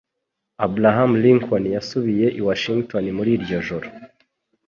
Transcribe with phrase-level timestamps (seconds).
[0.65, 3.87] Abraham Lincoln yasubiye i Washington muri iryo joro.